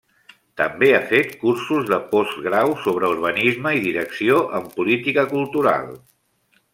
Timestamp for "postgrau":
2.13-2.73